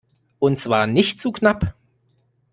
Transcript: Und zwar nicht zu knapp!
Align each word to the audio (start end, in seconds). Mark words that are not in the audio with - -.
Und 0.39 0.57
zwar 0.57 0.87
nicht 0.87 1.21
zu 1.21 1.31
knapp! 1.31 1.75